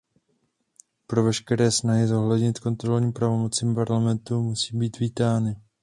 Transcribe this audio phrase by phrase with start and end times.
[1.07, 5.55] Proto veškeré snahy zohlednit kontrolní pravomoci Parlamentu musí být vítány.